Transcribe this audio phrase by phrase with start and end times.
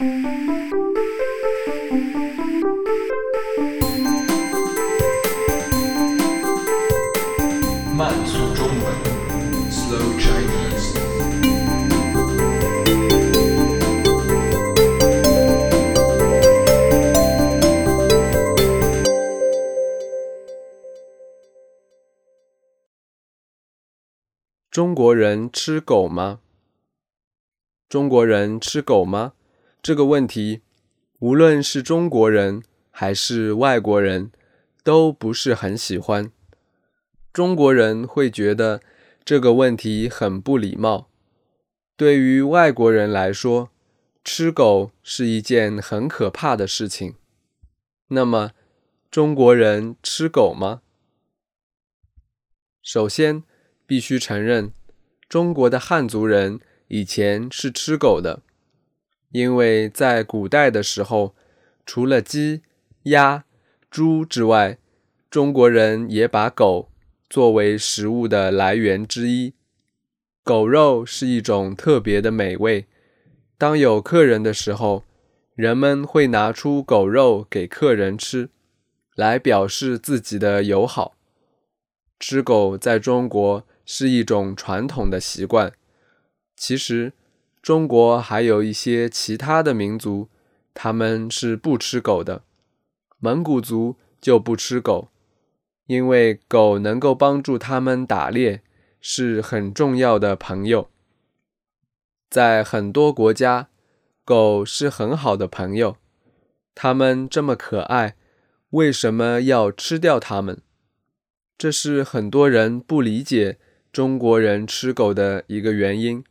[0.00, 0.06] 慢
[8.24, 8.94] 速中文
[9.68, 10.94] ，Slow Chinese。
[24.70, 26.38] 中国人吃狗吗？
[27.88, 29.32] 中国人吃狗吗？
[29.80, 30.60] 这个问题，
[31.20, 34.30] 无论是中国人还是外国人，
[34.82, 36.30] 都不是很喜欢。
[37.32, 38.80] 中国人会觉得
[39.24, 41.08] 这个问题很不礼貌。
[41.96, 43.70] 对于外国人来说，
[44.24, 47.14] 吃狗是一件很可怕的事情。
[48.08, 48.52] 那么，
[49.10, 50.82] 中国人吃狗吗？
[52.82, 53.42] 首先，
[53.86, 54.72] 必须承认，
[55.28, 58.42] 中国的汉族人以前是吃狗的，
[59.30, 61.34] 因为在古代的时候，
[61.84, 62.62] 除了鸡、
[63.04, 63.44] 鸭、
[63.90, 64.78] 猪之外，
[65.30, 66.90] 中国人也把狗
[67.28, 69.54] 作为食物的来源之一。
[70.42, 72.86] 狗肉是一种特别的美味，
[73.56, 75.04] 当有客人的时候，
[75.54, 78.50] 人们会拿出狗肉给客人吃，
[79.14, 81.14] 来表示自己的友好。
[82.18, 83.66] 吃狗在中国。
[83.90, 85.72] 是一种传统的习惯。
[86.54, 87.14] 其实，
[87.62, 90.28] 中国还有一些其他的民族，
[90.72, 92.42] 他们是不吃狗的。
[93.18, 95.08] 蒙古族就不吃狗，
[95.86, 98.62] 因为狗能够帮助他们打猎，
[99.00, 100.88] 是很重要的朋友。
[102.30, 103.68] 在很多国家，
[104.24, 105.96] 狗是很好的朋友。
[106.74, 108.14] 它们这么可爱，
[108.70, 110.62] 为什么要吃掉它们？
[111.58, 113.58] 这是很多人不理解。
[113.90, 116.22] 中国人吃狗的一个原因，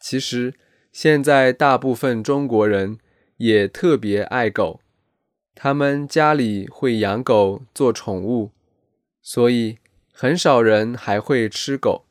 [0.00, 0.54] 其实
[0.92, 2.98] 现在大部分中国人
[3.36, 4.80] 也特别爱狗，
[5.54, 8.52] 他们家里会养狗做宠物，
[9.20, 9.78] 所以
[10.12, 12.04] 很少人还会吃狗，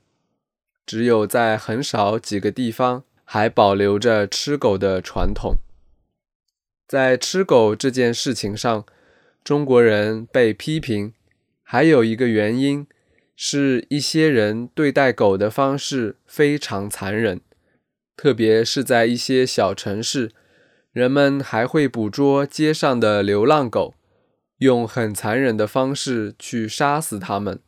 [0.85, 5.55] 只有在很少几个地方还保留着吃狗的传统。
[6.87, 8.85] 在吃狗这件事情上，
[9.43, 11.13] 中国人被批评，
[11.63, 12.87] 还有一个原因。
[13.39, 17.39] 是一些人对待狗的方式非常残忍，
[18.17, 20.31] 特别是在一些小城市，
[20.91, 23.93] 人们还会捕捉街上的流浪狗，
[24.57, 27.61] 用很残忍的方式去杀死它们。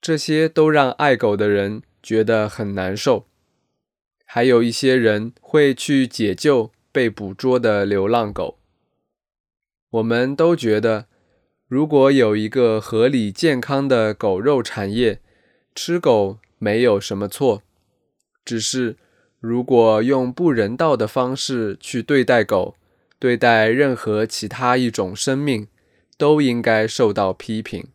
[0.00, 3.26] 这些都让爱狗的人觉得很难受。
[4.24, 8.58] 还有一些人会去解救被捕捉的流浪狗。
[9.90, 11.06] 我们都觉得。
[11.68, 15.20] 如果有一个合理健康的狗肉产业，
[15.74, 17.64] 吃狗没有什么错。
[18.44, 18.96] 只是
[19.40, 22.74] 如果用不人道的方式去对待狗，
[23.18, 25.68] 对待任何其他一种生命，
[26.16, 27.86] 都应该受到批评。